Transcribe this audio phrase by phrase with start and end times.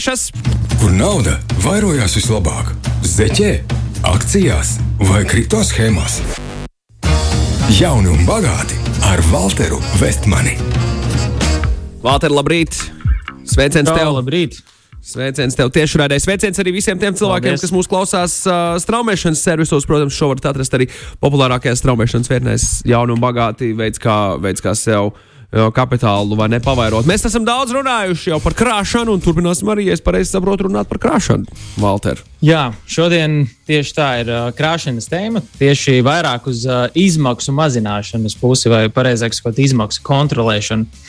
[0.00, 0.30] Šas.
[0.80, 2.70] Kur nauda vairojās vislabāk?
[3.04, 3.50] Zeķē,
[4.08, 4.78] akcijās
[5.10, 6.22] vai kripto schēmās?
[7.76, 8.78] Jauni un bagāti
[9.10, 10.56] ar Walteru Vestmani.
[12.00, 12.80] Valter, labrīt!
[13.44, 14.14] Sveiciens tev!
[14.16, 14.62] Labrīt!
[15.04, 16.16] Sveiciens tev tieši rādē.
[16.16, 17.66] Sveiciens arī visiem tiem cilvēkiem, Paldies.
[17.66, 19.88] kas mūs klausās uh, straumēšanas servisos.
[19.88, 20.88] Protams, šo varat atrast arī
[21.20, 22.70] populārākajās straumēšanas vietnēs.
[22.88, 27.08] Jauni un bagāti veids, kā, veids, kā sev uh, kapitālu vai nepavairot.
[27.10, 30.86] Mēs esam daudz runājuši jau par krāšanu un turpināsim arī, ja es pareizi saprotu, runāt
[30.90, 31.50] par krāšanu.
[31.80, 32.22] Valter.
[32.40, 35.42] Jā, šodien tieši tā ir krāšņas tēma.
[35.58, 36.62] Tieši vairāk uz
[36.96, 41.02] izmaksu mazināšanas pusi, vai precīzāk sakot, izmaksu kontrolēšanu.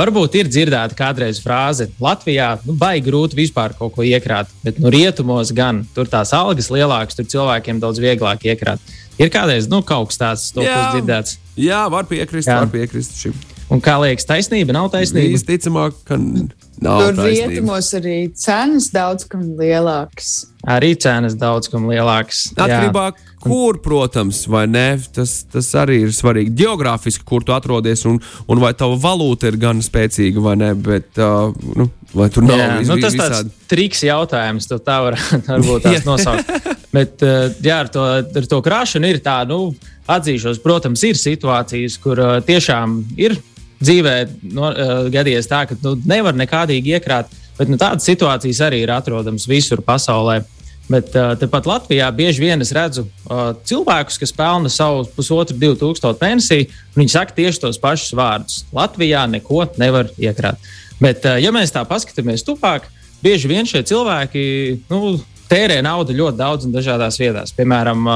[0.00, 4.90] Varbūt ir dzirdēta kādreiz frāze, Latvijā nu, baigi grūti vispār kaut ko iekrāt, bet nu,
[4.90, 8.82] rietumos gan tur tās algas lielākas, tur cilvēkiem daudz vieglāk iekrāt.
[9.20, 11.38] Ir kādreiz nu, kaut kas tāds, to, kas dzirdēts.
[11.60, 12.64] Jā, var piekrist, Jā.
[12.64, 13.36] var piekrist šim.
[13.72, 15.32] Un kā liekas, taisnība nav taisnība?
[15.38, 17.52] Visticamāk, ka nav Tur taisnība.
[17.54, 20.34] rietumos arī cenas daudz kam lielākas.
[20.68, 22.50] Arī cenas daudz kam lielākas.
[22.56, 26.54] Atkarībā no kur, protams, vai ne, tas, tas arī ir svarīgi.
[26.56, 31.20] Geogrāfiski, kur tu atrodies, un, un vai tava valūta ir gan spēcīga vai nē, bet
[31.20, 33.40] uh, nu, vai tur nav Jā, vis, nu, tas visādi.
[33.42, 35.18] tāds triks jautājums, to tā var,
[35.50, 36.52] varbūt tās nosaukt.
[36.94, 39.74] Bet uh, jā, ar to, ar to krāšanu ir tā, nu,
[40.10, 43.36] atzīšos, protams, ir situācijas, kur uh, tiešām ir
[43.82, 44.16] dzīvē
[44.54, 48.92] no, uh, gadījies tā, ka nu, nevar nekādīgi iekrāt, bet nu, tādas situācijas arī ir
[48.94, 50.42] atrodamas visur pasaulē.
[50.84, 55.78] Bet uh, tepat Latvijā bieži vien es redzu uh, cilvēkus, kas pelna savu pusotru, divu
[55.80, 58.64] tūkstošu mēnesī, un viņi saka tieši tos pašus vārdus.
[58.74, 60.60] Latvijā neko nevar iekrāt.
[61.00, 62.86] Bet, ja mēs tā paskatāmies tuvāk,
[63.24, 64.44] bieži vien šie cilvēki
[64.92, 65.16] nu,
[65.50, 67.52] tērē naudu ļoti daudz un dažādās vietās.
[67.56, 68.06] Piemēram,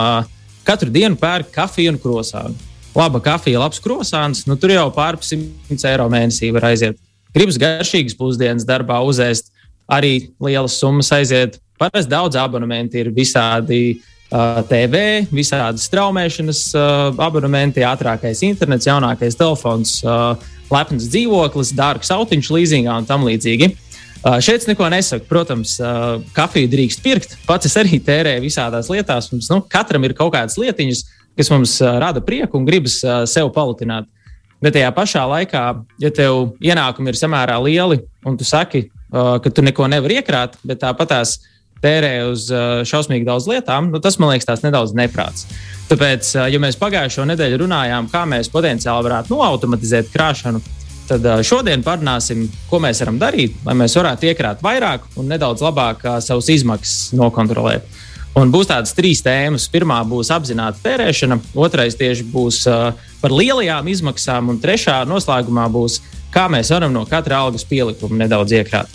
[0.68, 2.67] katru dienu pērk kafiju un krosānu.
[2.96, 6.98] Laba kafija, labs krosāns, nu, tur jau pāri 100 eiro mēnesī var aiziet.
[7.34, 9.52] Gribas garšīgas pusdienas darbā uzēst,
[9.88, 11.58] arī lielas summas aiziet.
[11.78, 13.98] Parasti daudz abonementi ir visādi
[14.32, 20.32] uh, TV, visādi straumēšanas uh, abonementi, ātrākais internets, jaunākais telefons, uh,
[20.72, 23.70] lepns dzīvoklis, dārgs autiņš, līzingā un tam līdzīgi.
[24.18, 25.28] Uh, šeit es neko nesaku.
[25.30, 27.36] Protams, uh, kafiju drīkst pirkt.
[27.46, 29.30] Pats es arī tērēju visādās lietās.
[29.30, 31.04] Mums, nu, katram ir kaut kādas lietiņas,
[31.38, 33.00] kas mums rada prieku un gribas
[33.30, 34.10] sev palutināt.
[34.58, 35.64] Bet tajā pašā laikā,
[36.02, 40.82] ja tev ienākumi ir samērā lieli un tu saki, ka tu neko nevari iekrāt, bet
[40.82, 41.36] tāpat tās
[41.78, 42.48] tērē uz
[42.90, 45.46] šausmīgi daudz lietām, nu, tas man liekas tās nedaudz neprāts.
[45.88, 50.60] Tāpēc, ja mēs pagājušo nedēļu runājām, kā mēs potenciāli varētu noautomatizēt krāšanu,
[51.08, 56.02] tad šodien parunāsim, ko mēs varam darīt, lai mēs varētu iekrāt vairāk un nedaudz labāk
[56.24, 57.86] savus izmaksas nokontrolēt.
[58.38, 59.66] Un būs tādas trīs tēmas.
[59.72, 65.98] Pirmā būs apzināta tērēšana, otrais tieši būs uh, par lielajām izmaksām, un trešā noslēgumā būs,
[66.34, 68.92] kā mēs varam no katra algas pielikuma nedaudz iekrāt.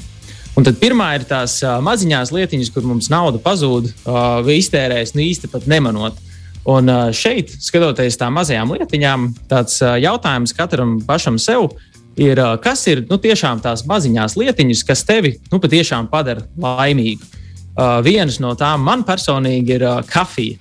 [0.56, 5.26] Un tad pirmā ir tās uh, maziņās lietiņas, kur mums nauda pazūd, uh, iztērēs nu
[5.26, 6.24] īsti pat nemanot.
[6.70, 11.74] Un uh, šeit, skatoties tām mazajām lietiņām, tāds uh, jautājums katram pašam sev
[12.16, 17.43] ir, uh, kas ir nu, tiešām tās maziņās lietiņas, kas tevi nu, patiešām padara laimīgu.
[17.74, 20.60] Uh, vienas no tām man personīgi ir uh, kafija.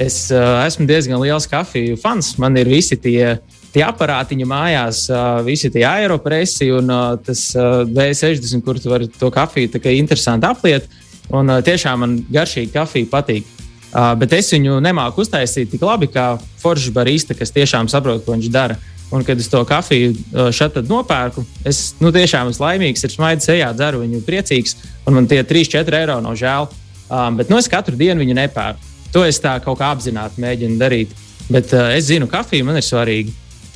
[0.00, 2.32] Es uh, esmu diezgan liels kafiju fans.
[2.40, 3.34] Man ir visi tie,
[3.74, 9.10] tie aparātiņi mājās, uh, visi tie aeropresi un uh, tas uh, V60, kur tu vari
[9.12, 10.88] to kafiju tā kā interesanti apliet.
[11.36, 13.44] Un uh, tiešām man garšīgi kafija patīk.
[13.92, 16.32] Uh, bet es viņu nemāku uztaisīt tik labi kā
[16.64, 18.80] foršs barista, kas tiešām saprot, ko viņš dara.
[19.12, 20.14] Un, kad es to kafiju
[20.54, 24.74] šeit nopērku, es nu, tiešām esmu laimīgs, ir smaids sejā, dzeru viņu priecīgs,
[25.06, 26.66] un man tie 3-4 eiro nav žēl.
[27.04, 28.92] Um, bet nu, es katru dienu viņu nepērku.
[29.14, 31.12] To es tā kaut kā apzināti mēģinu darīt.
[31.52, 33.34] Bet uh, es zinu, ka kafija man ir svarīga.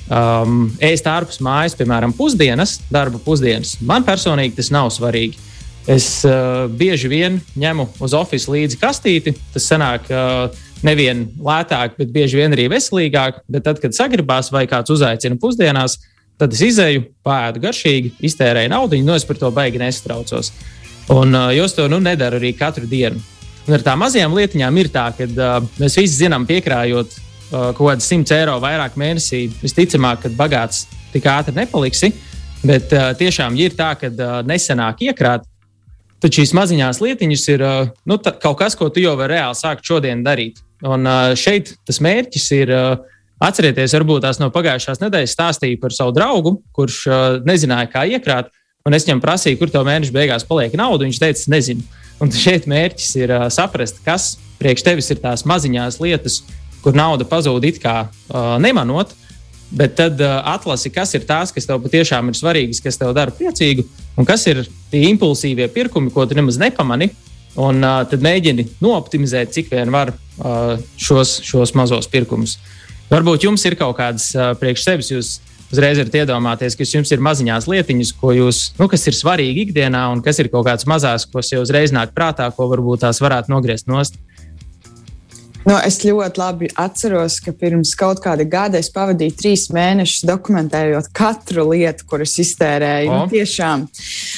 [0.09, 3.77] Um, ēst ārpus mājas, piemēram, pusdienas, darba pusdienas.
[3.85, 5.37] Man personīgi tas nav svarīgi.
[5.89, 9.37] Es uh, bieži vien ņemu uz oficiālu līdzi kastīti.
[9.53, 10.49] Tas sanāk uh,
[10.87, 13.43] nevien lētāk, bet bieži vien arī veselīgāk.
[13.51, 15.99] Bet tad, kad sagribās vai kāds uzaicina pusdienās,
[16.39, 20.53] tad es izēju, pāēdu garšīgi, iztērēju naudu, no es par to baigi nestraucos.
[21.13, 23.21] Un uh, jūs to nu, nedarat arī katru dienu.
[23.69, 27.85] Un ar tām mazajām lietiņām ir tā, ka uh, mēs visi zinām, piekrājot uh, kaut
[27.85, 32.13] kādas 100 eiro vairāk mēnesī, visticamāk, ka bagāts tik ātri nepaliksi.
[32.63, 35.47] Bet uh, tiešām ir tā, ka uh, nesenāk iekrāt.
[36.19, 39.87] Tad šīs maziņās lietiņas ir uh, nu, kaut kas, ko tu jau vari reāli sākt
[39.87, 40.59] šodien darīt.
[40.87, 41.09] Un
[41.39, 42.75] šeit tas mērķis ir.
[43.39, 47.05] Atcerieties, varbūt tās no pagājušās nedēļas stāstīju par savu draugu, kurš
[47.47, 48.49] nezināja, kā iekrāt.
[48.83, 51.07] Un es viņam prasīju, kur tev mēneša beigās paliek nauda.
[51.07, 51.87] Viņš teica, nezinu.
[52.19, 56.41] Un šeit mērķis ir saprast, kas priekš tevis ir tās maziņās lietas,
[56.83, 58.09] kur nauda pazūd it kā
[58.59, 59.15] nemanot.
[59.71, 63.35] bet tad uh, atlasi, kas ir tās, kas tev patiešām ir svarīgas, kas tev dara
[63.35, 63.85] priecīgu,
[64.17, 67.11] un kas ir tie impulsīvie pirkumi, ko tu nemaz nepamani.
[67.59, 72.59] Un uh, tad mēģini nooptimizēt, cik vien var uh, šos, šos mazos pirkumus.
[73.11, 75.31] Varbūt jums ir kaut kādas uh, priekš sevis, jūs
[75.73, 80.07] uzreiz varat iedomāties, kas jums ir maziņās lietiņas, ko jūs, nu, kas ir svarīgi ikdienā,
[80.13, 83.53] un kas ir kaut kāds mazās, kas jau uzreiz nāk prātā, ko varbūt tās varētu
[83.53, 84.17] nogriezt nost.
[85.69, 91.11] Nu, es ļoti labi atceros, ka pirms kaut kāda gada es pavadīju trīs mēnešus dokumentējot
[91.13, 93.11] katru lietu, kuras iztērēju.
[93.13, 93.85] Nu, tiešām.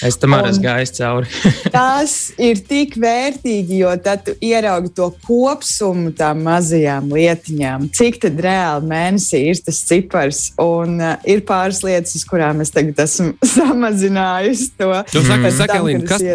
[0.06, 1.30] Es tam arī esmu gājis cauri.
[1.76, 7.86] tas ir tik vērtīgi, jo tad tu ieraugi to kopsumu tām mazajām lietiņām.
[7.94, 10.48] Cik tad reāli mēnesī ir tas cipars?
[10.58, 14.94] Un uh, ir pāris lietas, uz kurām es tagad esmu samazinājusi to.
[15.14, 16.26] Jūs sakat, Sakalīna, kas,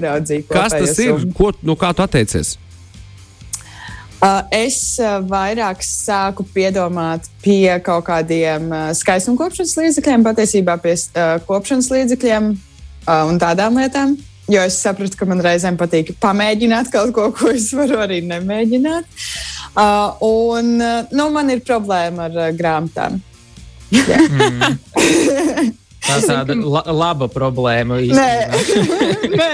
[0.48, 1.28] kas tas ir?
[1.36, 2.56] Ko, no kā tu atteicies?
[4.24, 10.96] Uh, es uh, vairāk sāku piedomāt pie kaut kādiem uh, skaistuma kopšanas līdzekļiem, patiesībā pie
[11.46, 12.48] kopšanas līdzekļiem
[13.06, 14.16] un tādām lietām.
[14.50, 19.06] Jo es sapratu, ka man reizēm patīk pamēģināt kaut ko, ko es varu arī nemēģināt.
[20.26, 23.20] Un nu, man ir problēma ar grāmatām.
[23.96, 25.74] mm.
[26.06, 27.98] Tā ir tāda la laba problēma.
[28.06, 28.32] Nē,
[29.40, 29.52] nē.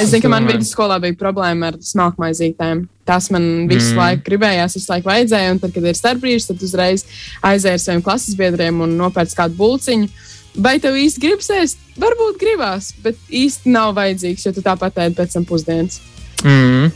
[0.00, 2.86] Es zinu, ka man vidusskolā bija problēma ar smalkmaizītēm.
[3.08, 3.98] Tas man visu mm.
[3.98, 5.54] laiku gribējās, visu laiku vajadzēja.
[5.54, 7.06] Un tad, kad ir starpbrīdis, tad uzreiz
[7.42, 10.10] aizēju ar saviem klases biedriem un nopērcu kādu bulciņu.
[10.62, 11.80] Vai tev īsti gribas ēst?
[12.00, 15.98] Varbūt gribās, bet īsti nav vajadzīgs, jo tu tāpat ēd pēc tam pusdienas.
[16.44, 16.92] Mm.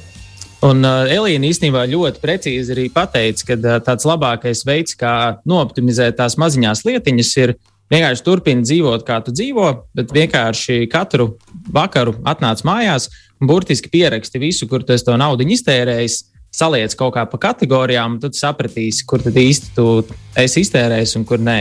[0.67, 6.17] Un uh, Elīna īstenībā ļoti precīzi arī pateica, ka uh, tāds labākais veids, kā nooptimizēt
[6.21, 7.55] tās maziņās lietiņas, ir
[7.93, 11.35] vienkārši turpini dzīvot, kā tu dzīvo, bet vienkārši katru
[11.73, 16.25] vakaru atnāc mājās un burtiski pieraksti visu, kur tu to naudu iztērējis.
[16.57, 20.07] Saliec kaut kā pa kategorijām, tad sapratīsi, kur tad īsti tu
[20.41, 21.59] esi iztērējis un kur nē.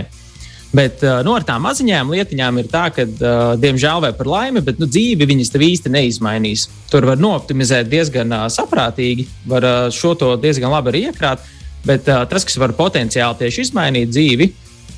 [0.76, 4.80] Bet no nu, tām maziņām lietiņām ir tā, ka, uh, diemžēl, vai par laimi, bet
[4.82, 6.66] nu, dzīvi viņas tev īsti neizmainīs.
[6.92, 11.44] Tur var nooptimizēt diezgan uh, saprātīgi, var šo to diezgan labi arī iekrāt.
[11.86, 14.48] Bet tas, kas var potenciāli tieši izmainīt dzīvi,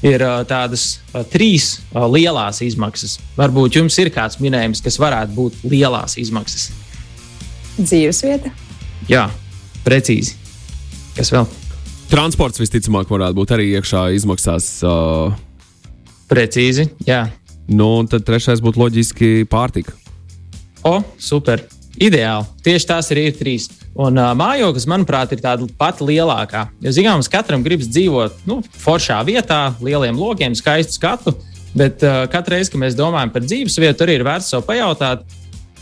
[0.06, 1.00] ir tādas
[1.32, 3.18] trīs lielās izmaksas.
[3.38, 6.70] Varbūt jums ir kāds minējums, kas varētu būt lielās izmaksas.
[7.78, 8.52] Dzīvesvieta.
[9.10, 9.28] Jā,
[9.86, 10.36] precīzi.
[11.18, 11.48] Kas vēl?
[12.12, 14.70] Transports visticamāk varētu būt arī iekšā izmaksās.
[14.86, 15.34] Uh...
[16.32, 17.26] Precīzi, jā.
[17.68, 19.96] Nu, un tad trešais būtu loģiski pārtika.
[20.88, 21.66] O, super!
[21.98, 22.46] Ideāli.
[22.66, 23.68] Tieši tās arī ir trīs.
[23.98, 26.68] Un uh, mājoklis, manuprāt, ir tāda pati lielākā.
[26.84, 31.34] Jo, zināms, katram gribas dzīvot nu, foršā vietā, lieliem logiem, skaistu skatu.
[31.78, 35.26] Bet uh, katru reizi, kad mēs domājam par dzīves vietu, arī ir vērts sev pajautāt,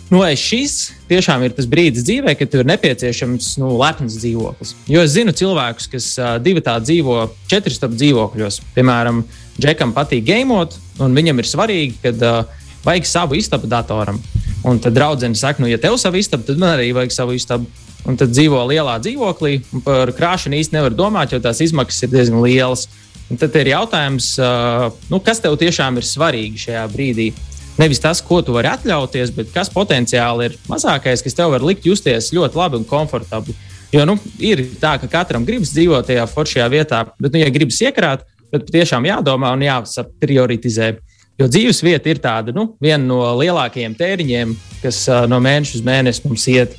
[0.08, 0.78] nu, vai šis
[1.12, 4.76] tiešām ir tas brīdis dzīvē, kad ir nepieciešams nu, lepns dzīvoklis.
[4.92, 7.20] Jo es zinu cilvēkus, kas uh, divi tādi dzīvo
[7.52, 8.62] četru stāvu dzīvokļos.
[8.78, 9.26] Piemēram,
[9.60, 14.20] Džekam patīk gamot, un viņam ir svarīgi, ka uh, vajag savu istabu datoram.
[14.66, 17.70] Un tad draudzene saka, nu, ja tev savu istabu, tad man arī vajag savu istabu
[18.06, 19.60] un tad dzīvo lielā dzīvoklī.
[19.86, 22.88] Par krāšanu īsti nevar domāt, jo tās izmaksas ir diezgan lielas.
[23.30, 24.36] Un tad ir jautājums,
[25.10, 27.32] nu, kas tev tiešām ir svarīgi šajā brīdī.
[27.76, 31.88] Nevis tas, ko tu vari atļauties, bet kas potenciāli ir mazākais, kas tev var likt
[31.90, 33.56] justies ļoti labi un komfortabli.
[33.94, 37.82] Jo nu, ir tā, ka katram gribas dzīvot tajā foršajā vietā, bet, nu, ja gribas
[37.84, 40.96] iekrāt, tad patiešām jādomā un jāprioritizē.
[41.36, 45.84] Jo dzīves vieta ir tāda, nu, viena no lielākajiem tēriņiem, kas uh, no mēneša uz
[45.84, 46.78] mēnesi mums iet.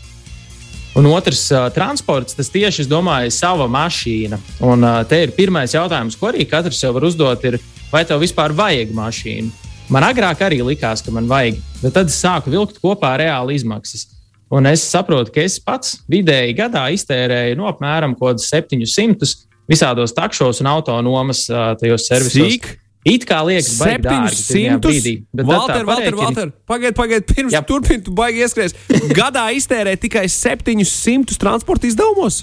[0.96, 4.38] Un otrs, uh, transports, tas tieši, es domāju, ir sava mašīna.
[4.64, 7.58] Un uh, te ir pirmais jautājums, ko arī katrs sev var uzdot, ir,
[7.90, 9.52] vai tev vispār vajag mašīnu?
[9.92, 14.08] Man agrāk arī likās, ka man vajag, bet tad es sāku vilkt kopā reāli izmaksas.
[14.56, 19.36] Un es saprotu, ka es pats vidēji gadā iztērēju no apmēram 700
[19.68, 21.44] visādos takšos un autonomas
[21.82, 22.56] tajos servisos.
[22.56, 22.85] Cik?
[23.06, 27.62] It kā liekas, 700 brīdī, bet Valter, Valter, Valter, pagaid, pagaid, pirms Jā.
[27.62, 28.74] turpin, tu baigi ieskries.
[29.14, 32.42] Gadā iztērē tikai 700 transporta izdevumos.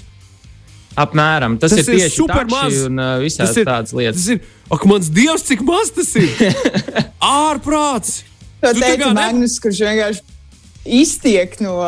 [0.96, 1.58] Apmēram.
[1.60, 2.78] Tas, tas ir, ir tieši super maz.
[2.88, 4.22] Un uh, tas ir, tādas lietas.
[4.22, 6.30] Tas ir, ak, mans dievs, cik maz tas ir!
[7.34, 8.22] Ārprāts!
[8.64, 10.24] To teica Magnus, kurš vienkārši
[10.84, 11.78] iztiek no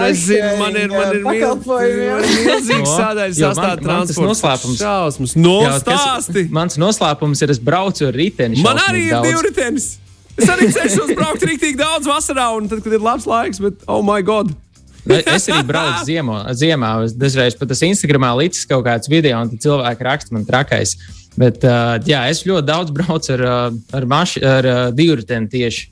[0.00, 4.80] nezinu, man ir, man ir milzīgs sādājums sastāvdaļas transporta noslēpums.
[4.80, 5.34] Šausmas.
[5.40, 6.46] No stāsti!
[6.54, 8.60] Mans noslēpums ir, es braucu ar riteni.
[8.64, 9.92] Man arī ir divi ritenis.
[10.40, 14.00] Es arī cenšos braukt rīktīgi daudz vasarā, un tad, kad ir labs laiks, bet oh
[14.04, 14.52] my god!
[15.08, 16.42] es arī braucu ziemā.
[16.56, 16.90] ziemā.
[17.06, 20.96] Es dažreiz pat tas Instagramā līdzi kaut kāds video, un cilvēki raksta man trakais.
[21.40, 23.44] Bet uh, jā, es ļoti daudz braucu ar,
[23.96, 25.88] ar, maši, ar uh, divriteni tieši.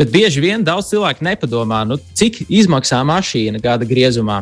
[0.00, 4.40] Bet bieži vien daudz cilvēku nepadomā, nu, cik izmaksā mašīna gada griezumā.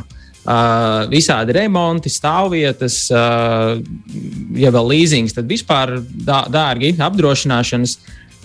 [0.48, 3.74] Uh, visādi remonti, stāvvietas, uh,
[4.56, 7.96] ja vēl līzings, tad vispār dā, dārgi apdrošināšanas.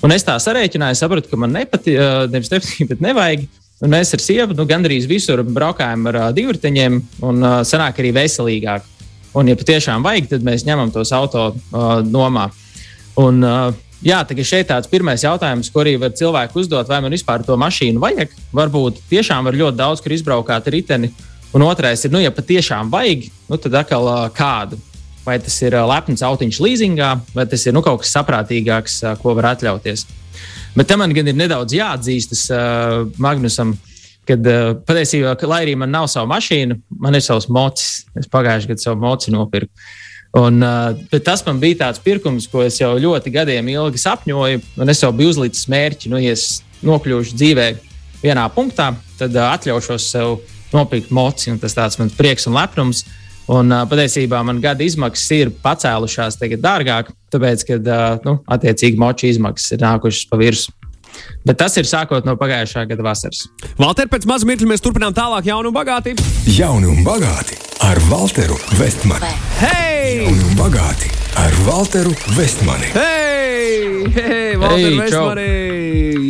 [0.03, 3.45] Un es tā sarēķināju, sapratu, ka man nepatīk, uh, nevis nepatīk, bet nevajag.
[3.83, 8.11] Un mēs ar sievu nu, gandrīz visur braukājam ar uh, divriteņiem, un uh, sanāk arī
[8.17, 8.89] veselīgāk.
[9.37, 12.49] Un, ja patiešām vajag, tad mēs ņemam tos auto uh, nomā.
[13.21, 17.13] Un, uh, jā, tagad šeit tāds pirmais jautājums, ko arī var cilvēku uzdot, vai man
[17.15, 18.33] vispār to mašīnu vajag.
[18.55, 21.11] Varbūt tiešām var ļoti daudz, kur izbraukāt riteni.
[21.53, 24.79] Un otrais ir, nu, ja patiešām vajag, nu, tad atkal uh, kādu.
[25.23, 29.15] Vai tas ir uh, lepns autiņš līzingā, vai tas ir nu, kaut kas saprātīgāks, uh,
[29.21, 30.07] ko var atļauties.
[30.73, 33.75] Bet tam man gan ir nedaudz jāatzīstas uh, Magnusam.
[34.23, 38.05] Kad uh, patiesībā, ka, lai arī man nav sava mašīna, man ir savs mocis.
[38.17, 39.71] Es pagājušajā gadā savu moci nopirku.
[40.33, 44.61] Un, uh, tas man bija tāds pirkums, ko es jau ļoti gadiem ilgi sapņoju.
[44.89, 47.67] Es jau biju uzlicis mērķi, nu, ja es nokļūšu dzīvē
[48.23, 50.39] vienā punktā, tad uh, atļaušos sev
[50.73, 51.53] nopirkt moci.
[51.61, 53.03] Tas tāds mans prieks un lepnums.
[53.53, 58.97] Un uh, patiesībā man gada izmaksas ir pacēlušās tagad dārgāk, tāpēc, ka uh, nu, attiecīgi
[58.97, 60.82] moču izmaksas ir nākušas pa virsmu.
[61.47, 63.45] Bet tas ir sākot no pagājušā gada vasaras.
[63.79, 66.15] Valter, pēc maza mirkļa mēs turpinām tālāk jaunu un bagāti.
[66.47, 69.33] Jauni un bagāti ar Walteru Vestmani.
[69.59, 70.23] Hei!
[70.23, 72.93] Jauni un bagāti ar Walteru Vestmani.
[72.95, 74.07] Hei!
[74.15, 74.95] Hei, Valter!
[75.01, 75.49] Vestmani!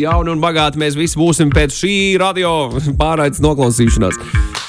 [0.00, 2.50] Jauni un bagāti mēs visi būsim pēc šī radio
[2.98, 4.18] pārraides noklausīšanās.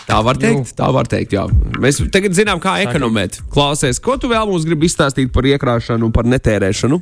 [0.06, 1.34] Tā var teikt, tā var teikt.
[1.34, 1.48] Jā.
[1.82, 3.40] Mēs tagad zinām, kā ekonomēt.
[3.52, 7.02] Klausies, ko tu vēl mums gribi izstāstīt par iekrāšanu un par netērēšanu?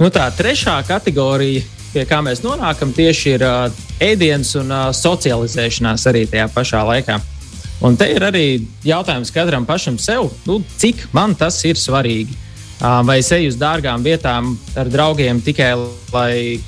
[0.00, 1.62] Nu, tā trešā kategorija,
[1.92, 7.18] pie kā mēs nonākam, tieši ir uh, ēdiens un uh, socializēšanās arī tajā pašā laikā.
[7.82, 8.46] Un te ir arī
[8.86, 12.36] jautājums katram pašam sev, nu, cik man tas ir svarīgi.
[12.82, 15.72] Uh, vai es eju uz dārgām vietām ar draugiem tikai,
[16.14, 16.60] lai,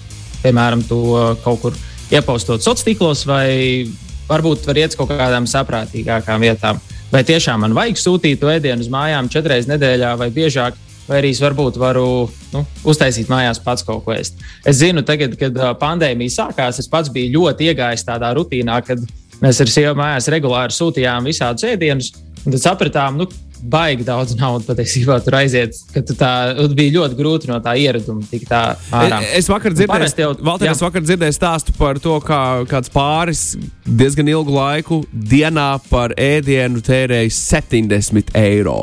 [0.43, 1.01] piemēram, to
[1.45, 1.79] kaut kur
[2.13, 3.87] iepaustot sociālos tīklos, vai
[4.29, 6.81] varbūt var iet uz kaut kādām saprātīgākām vietām.
[7.13, 10.77] Vai tiešām man vajag sūtīt ēdienu uz mājām četras nedēļā vai biežāk,
[11.09, 12.07] vai arī es varbūt varu
[12.55, 14.41] nu, uztaisīt mājās pats kaut ko ēst.
[14.67, 19.03] Es zinu, tagad, kad pandēmija sākās, es pats biju ļoti iegājis tādā rutīnā, kad
[19.43, 22.13] mēs ar sievu mājās regulāri sūtījām visādus ēdienus.
[22.45, 23.29] Tad sapratām, nu,
[23.65, 25.77] baigi daudz naudas patiesībā tur aiziet.
[25.95, 26.33] Tā
[26.77, 29.23] bija ļoti grūti no tā ieraduma tikt ārā.
[29.37, 33.47] Es vakar dzirdēju, jau, Valter, es vakar dzirdēju stāstu par to, kā kāds pāris
[33.87, 38.79] diezgan ilgu laiku dienā par ēdienu tērēja 70 eiro.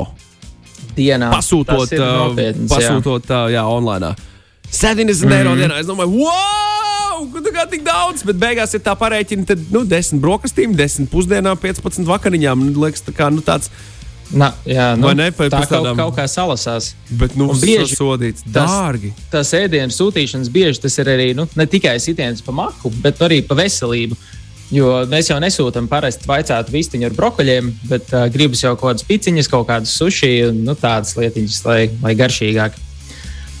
[0.96, 3.42] Dienā pasūtot, nopietns, pasūtot jā.
[3.56, 4.12] Jā, online.
[4.72, 5.36] 70 mm.
[5.36, 5.80] eiro dienā.
[5.82, 7.26] Es domāju, wow!
[7.32, 11.58] Tā kā tik daudz, bet beigās, ja tā parēķina, tad nu, 10 brokastīm, 10 pusdienām,
[11.60, 12.70] 15 vakariņām.
[12.80, 13.70] Liekas, tā kā nu, tāds
[14.32, 15.26] Na, jā, nu, Vai ne?
[15.36, 16.92] Vai tā kaut, kaut kā salasās.
[17.10, 19.12] Bet, nu, Un bieži sodīts tas- dārgi.
[19.32, 23.42] Tas ēdienas sūtīšanas bieži tas ir arī nu, ne tikai sitiens pa maku, bet arī
[23.46, 24.16] pa veselību.
[24.72, 29.04] Jo mēs jau nesūtām parasti vaicātu vistiņu ar brokoļiem, bet uh, gribas jau kaut kādas
[29.08, 29.92] piciņas, kaut kādas
[30.48, 32.78] un nu, tādas lietiņas, lai, lai garšīgāk.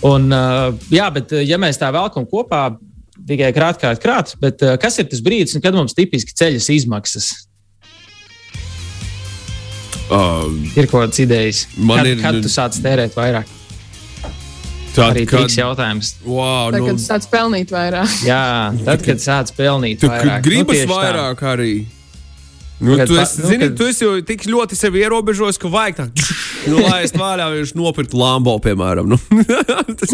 [0.08, 2.64] Un, uh, jā, bet ja mēs tā velkam kopā,
[3.28, 7.28] tikai krāt, krāt, krāt, bet uh, kas ir tas brīdis, kad mums tipiski ceļas izmaksas?
[10.12, 13.48] Uh, Ir kaut kādas idejas, Man kad, ir- kad tu sāc tērēt vairāk.
[14.96, 16.12] Tā Arī kad- triks jautājums.
[16.24, 18.12] Wow, Tā, nu, kad sāc pelnīt vairāk.
[18.30, 18.44] Jā,
[18.84, 20.42] tad, kad sāc pelnīt, tu vairāk.
[20.44, 21.00] gribas tieši tā.
[21.00, 21.74] vairāk arī.
[22.82, 25.68] Nu, Kad tu, esi, nu, zini, kad- tu esi jau tik ļoti sevi ierobežojis, ka
[25.70, 26.06] vajag tā,
[26.72, 29.06] nu, lai es vaļā viņš nopirktu Lambo, piemēram.
[29.12, 29.18] Nu.
[30.00, 30.10] Tas,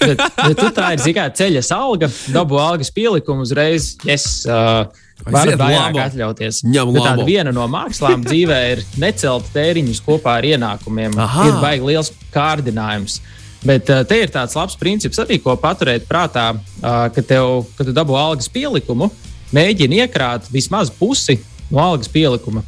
[0.00, 3.92] bet, bet tu tā ir zināmā ceļa alga, dabū algas pielikumu uzreiz.
[4.08, 4.88] Yes, uh,
[5.22, 6.00] Var Aiziet vairāk Lambo.
[6.02, 6.56] atļauties.
[6.66, 11.14] Bet tāda viena no mākslām dzīvē ir necelt tēriņus kopā ar ienākumiem.
[11.22, 11.44] Aha.
[11.46, 13.20] Ir baigi liels kārdinājums.
[13.62, 17.86] Bet uh, te ir tāds labs princips arī, ko paturēt prātā, uh, ka tev, kad
[17.86, 19.10] tu dabū algas pielikumu,
[19.54, 21.38] mēģini iekrāt vismaz pusi
[21.70, 22.64] no algas pielikuma.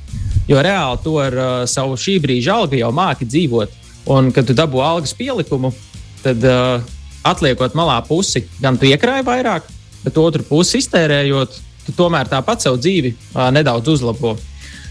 [0.48, 3.80] Jo reāli to ar uh, savu šī brīža algu jau māki dzīvot.
[4.14, 5.72] Un, kad tu dabū algas pielikumu,
[6.22, 6.78] tad uh,
[7.24, 9.66] atliekot malā pusi, gan tu iekrāji vairāk,
[10.04, 14.36] bet otru pusi iztērējot, tu tomēr tāpat savu dzīvi uh, nedaudz uzlabo.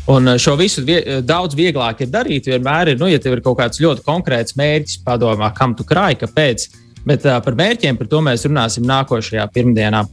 [0.05, 2.49] Un uh, šo visu vie daudz vieglāk ir darīt.
[2.51, 6.19] Vienmēr ir, nu, ja tev ir kaut kāds ļoti konkrēts mērķis, padomā, kam tu krāji,
[6.25, 6.65] kāpēc.
[7.07, 10.03] Bet uh, par mērķiem par to mēs runāsim nākošajā pirmdienā.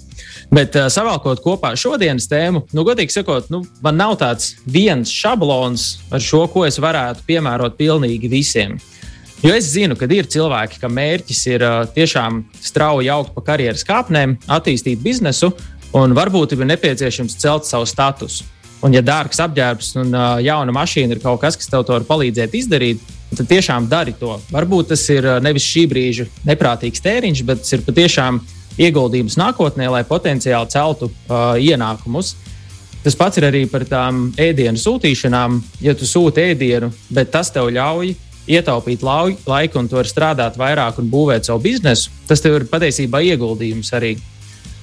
[0.54, 5.90] Bet uh, savalkot kopā šodienas tēmu, nu, godīgi sakot, nu, man nav tāds viens šablons
[6.11, 8.78] ar šo, ko es varētu piemērot pilnīgi visiem.
[9.40, 13.87] Jo es zinu, ka ir cilvēki, kam mērķis ir uh, tiešām strauji augt pa karjeras
[13.88, 15.50] kāpnēm, attīstīt biznesu,
[15.97, 18.47] un varbūt ir nepieciešams celt savu statusu.
[18.80, 22.06] Un, ja dārgs apģērbs un uh, jauna mašīna ir kaut kas, kas tev to var
[22.08, 23.02] palīdzēt izdarīt,
[23.37, 24.38] tad tiešām dari to.
[24.50, 28.40] Varbūt tas ir nevis šī brīža neprātīgs tēriņš, bet tas ir patiešām
[28.80, 32.34] ieguldījums nākotnē, lai potenciāli celtu uh, ienākumus.
[33.04, 35.60] Tas pats ir arī par tām ēdienu sūtīšanām.
[35.84, 38.12] Ja tu sūti ēdienu, bet tas tev ļauj
[38.50, 43.22] ietaupīt laiku un tu vari strādāt vairāk un būvēt savu biznesu, tas tev ir patiesībā
[43.30, 44.16] ieguldījums arī.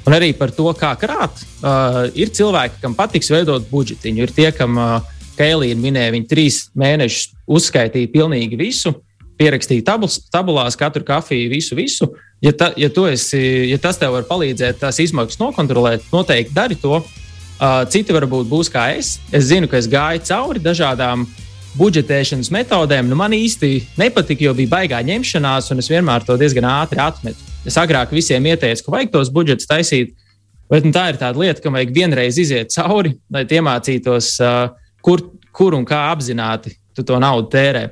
[0.08, 1.42] Un arī par to, kā krāt.
[1.60, 4.24] Uh, ir cilvēki, kam patiks veidot budžetiņu.
[4.24, 8.94] Ir tie, kam uh, Kailīna minēja, viņi trīs mēnešus uzskaitīja pilnīgi visu,
[9.38, 12.08] pierakstīja tabuls, tabulās katru kafiju, visu, visu.
[12.42, 17.02] Ja, ta, ja, esi, ja tas tev var palīdzēt, tās izmaksas nokontrolēt, noteikti dari to.
[17.58, 19.18] Uh, citi varbūt būs kā es.
[19.34, 21.26] Es zinu, ka es gāju cauri dažādām
[21.78, 23.10] budžetēšanas metodēm.
[23.10, 27.46] Nu, man īsti nepatika, jo bija baigā ņemšanās, un es vienmēr to diezgan ātri atmetu.
[27.68, 30.16] Es agrāk visiem ieteicu, ka vajag tos budžetus taisīt,
[30.72, 35.24] bet nu, tā ir tāda lieta, ka vajag vienreiz iziet cauri, lai iemācītos, uh, kur,
[35.56, 37.88] kur un kā apzināti tu to naudu tērē.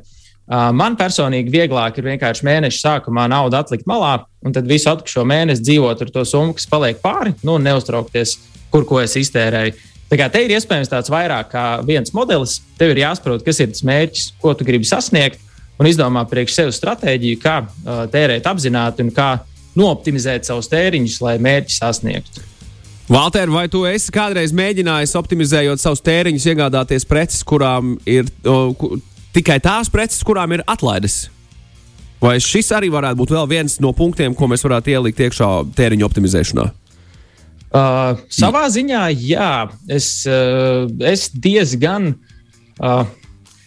[0.45, 5.25] Uh, man personīgi vieglāk ir vienkārši mēneša sākumā naudu atlikt malā, un tad visu atlikušo
[5.25, 8.37] mēnesi dzīvot ar to summu, kas paliek pāri, nu, un neuztraukties,
[8.73, 9.94] kur ko es iztērēju.
[10.09, 12.59] Tā kā te ir iespējams tāds vairāk kā viens modelis.
[12.77, 15.41] Tev ir jāsaprot, kas ir tas mērķis, ko tu gribi sasniegt,
[15.81, 19.31] un izdomā priekš sevis stratēģiju, kā uh, tērēt apzināti un kā
[19.75, 22.45] nooptimizēt savus tēriņus, lai mērķi sasniegtu.
[23.11, 28.95] Valter, vai tu esi kādreiz mēģinājis optimizējot savus tēriņus, iegādāties preces, kurām ir o, ku,
[29.35, 31.27] tikai tās preces, kurām ir atlaides?
[32.23, 36.65] Vai šis arī varētu būt viens no punktiem, ko mēs varētu ielikt iekšā tēriņu optimizēšanā?
[37.75, 39.51] Uh, savā ziņā, jā,
[39.91, 42.13] es, uh, es diezgan.
[42.79, 43.03] Uh,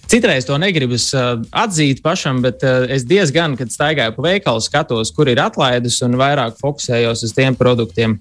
[0.08, 5.12] Citreiz to negribas uh, atzīt pašam, bet uh, es diezgan, kad staigāju pa veikalu, skatos,
[5.12, 8.16] kur ir atlaides un vairāk fokusējos uz tiem produktiem.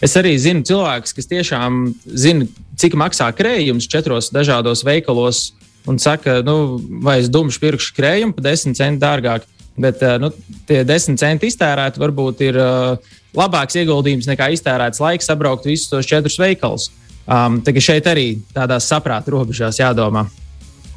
[0.00, 2.48] Es arī zinu cilvēkus, kas tiešām zina,
[2.80, 5.50] cik maksā krējums četros dažādos veikalos
[5.88, 9.44] un saka, nu, vai es dumšu pirkšu krējumu par 10 centu dārgāk.
[9.76, 10.32] Bet uh, nu,
[10.68, 16.08] tie 10 centi iztērēti varbūt ir uh, labāks ieguldījums nekā iztērēts laiks sabraukt visus tos
[16.08, 16.90] četrus veikalus.
[17.26, 20.28] Um, Tagad šeit arī tādās saprāta robežās jādomā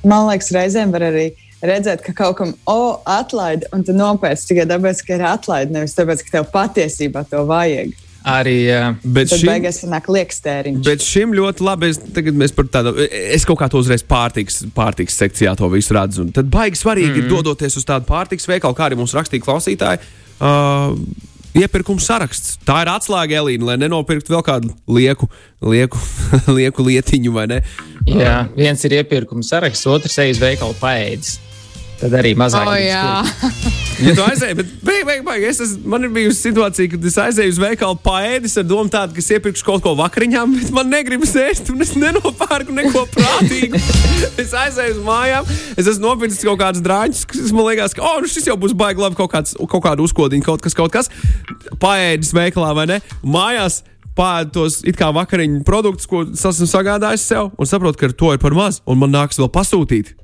[0.03, 1.29] man liekas, reizēm var arī
[1.65, 5.97] redzēt, ka kaut kam oh, atlaidi, un tu nopērci tikai tāpēc, ka ir atlaidi, nevis
[5.97, 7.95] tāpēc, ka tev patiesībā to vajag.
[8.27, 8.57] Arī.
[9.03, 10.83] Bet šim, beigās sanāk liekas tēriņš.
[10.83, 11.91] bet šim ļoti labi.
[11.93, 15.95] Es, tagad mēs par tādu, es kaut kā to uzreiz pārtiks, pārtiks sekcijā to visu
[15.95, 16.25] redzu.
[16.25, 19.45] Un tad baigi svarīgi mm ir dodoties uz tādu pārtiks veikalu, kā arī mums rakstīja
[19.45, 20.03] klausītāji.
[20.39, 20.95] Uh,
[21.57, 22.59] Iepirkuma saraksts.
[22.67, 25.27] Tā ir atslēga, Elīna, lai nenopirktu vēl kādu lieku,
[25.65, 25.97] lieku,
[26.59, 27.59] lieku lietiņu, vai ne?
[28.05, 31.39] Jā, viens ir iepirkuma saraksts, otrs ir uz veikalu paēdis.
[31.99, 32.67] Tad arī mazāk.
[32.69, 33.77] Oh, jā.
[33.99, 37.17] Ja tu aizēji, bet beig, beig, beig, es esmu, man ir bijusi situācija, kad es
[37.19, 40.87] aizēju uz veikalu paēdis ar domu tādu, ka es iepirkšu kaut ko vakariņām, bet man
[40.93, 43.81] negribas ēst, un es nenopērku neko prātīgu.
[44.45, 48.21] es aizēju uz mājām, es esmu nopircis kaut kādus drāņus, kas man liekas, ka, oh,
[48.23, 51.11] nu šis jau būs baigi labi, kaut, kāds, kaut kāda uzkodiņa, kaut kas, kaut kas.
[51.83, 53.01] Paēdis veikalā vai ne?
[53.19, 53.81] Mājās
[54.15, 58.15] pāri tos it kā vakariņu produktus, ko es esmu sagādājis sev, un saprotu, ka ar
[58.23, 60.15] to ir par maz, un man nāks vēl pasūtīt.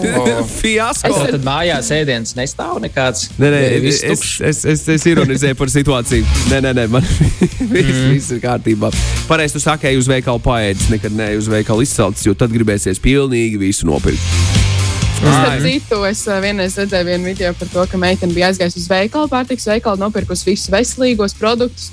[0.60, 1.10] Fiasko!
[1.10, 3.28] Es tad mājās ēdienas nestāv nekāds.
[3.40, 6.26] Nē, nē, es, es, es, es ironizēju par situāciju.
[6.52, 7.06] Nē, nē, nē man
[7.74, 8.08] viss, mm.
[8.14, 8.92] viss ir kārtībā.
[9.30, 13.02] Pareizi, tu saki, ej uz veikalu paēdis, nekad ne uz veikalu izcelts, jo tad gribēsies
[13.02, 14.58] pilnīgi visu nopirkt.
[15.20, 18.86] Starp citu, es uh, vienreiz redzēju vienu video par to, ka meitene bija aizgājusi uz
[18.88, 21.90] veikalu, pārtiks veikalu, nopirkusi visus veselīgos produktus.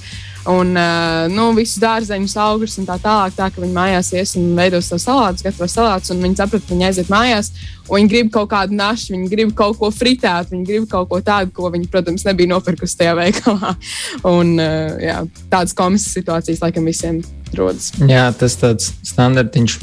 [0.48, 4.54] Un uh, nu, visus dārzeņus, augļus un tā tālāk, tā ka viņi mājās ies un
[4.56, 6.14] veidos savu salātu, gatavo salātus.
[6.16, 7.50] Viņi saprot, ka viņi aiziet mājās,
[7.90, 11.20] un viņi grib kaut kādu našu, viņi grib kaut ko fritēt, viņi grib kaut ko
[11.20, 13.74] tādu, ko viņi, protams, nebija nopirkusi tajā veikalā.
[14.38, 15.20] Un, uh, jā,
[15.52, 17.20] tādas komisijas situācijas laikam visiem
[17.58, 17.92] rodas.
[18.08, 19.80] Jā, tas tāds standartiņš.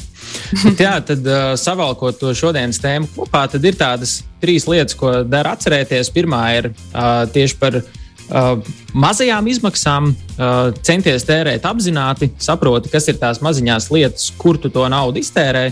[0.65, 5.13] Bet jā, tad uh, savalkot to šodienas tēmu kopā, tad ir tādas trīs lietas, ko
[5.29, 6.11] dara atcerēties.
[6.15, 7.83] Pirmā ir uh, tieši par
[8.31, 8.57] uh,
[8.95, 14.87] mazajām izmaksām, uh, centies tērēt apzināti, saproti, kas ir tās maziņās lietas, kur tu to
[14.89, 15.71] naudu iztērē,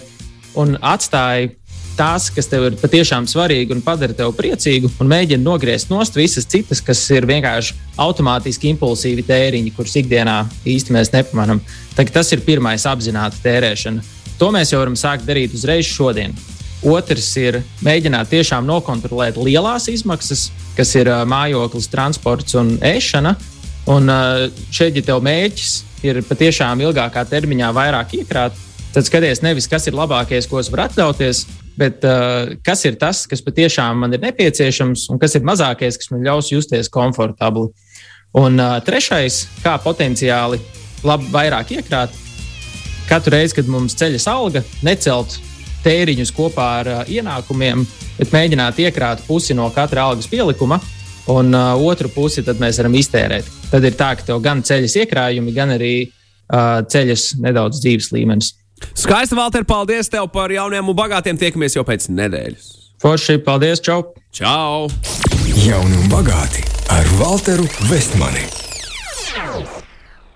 [0.61, 1.55] un atstāji
[1.97, 6.49] tās, kas tev ir patiešām svarīgi un padara tevi priecīgu, un mēģini nogriezt nost visas
[6.49, 10.39] citas, kas ir vienkārši automātiski impulsīvi tēriņi, kurus ikdienā
[10.69, 11.61] īsti mēs nepamanām.
[11.97, 14.05] Tas ir pirmais apzināta tērēšana.
[14.41, 16.33] To mēs jau varam sākt darīt uzreiz šodien.
[16.83, 23.37] Otrs ir mēģināt tiešām nokontrolēt lielās izmaksas, kas ir mājoklis, transports un ēšana.
[23.93, 24.11] Un
[24.71, 25.73] šeit, ja tev mērķis
[26.07, 28.59] ir patiešām ilgākā termiņā vairāk iekrāt,
[28.95, 31.45] tad skaties nevis, kas ir labākais, ko es varu atļauties,
[31.79, 36.13] bet uh, kas ir tas, kas patiešām man ir nepieciešams, un kas ir mazākais, kas
[36.13, 37.71] man ļaus justies komfortabli.
[38.39, 40.61] Un uh, trešais, kā potenciāli
[41.07, 42.15] labi vairāk iekrāt,
[43.09, 45.39] katru reizi, kad mums ceļas alga, necelt
[45.85, 47.85] tēriņus kopā ar uh, ienākumiem,
[48.19, 50.81] bet mēģināt iekrāt pusi no katra algas pielikuma.
[51.33, 53.47] Un uh, otru pusi mēs varam iztērēt.
[53.71, 58.57] Tad ir tā, ka tev gan ceļas iekrājumi, gan arī uh, ceļas nedaudz dzīves līmenis.
[58.99, 61.39] Skaisti, Valter, paldies tev par jauniem un bagātiem.
[61.39, 62.73] Tiekamies jau pēc nedēļas.
[63.03, 64.03] Forši, paldies, čau!
[64.35, 64.91] Čau!
[65.63, 68.62] Jauni un bagāti ar Valteru Vestmani!